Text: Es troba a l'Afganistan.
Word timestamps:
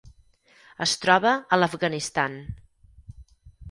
Es 0.85 0.95
troba 1.03 1.35
a 1.35 1.61
l'Afganistan. 1.61 2.43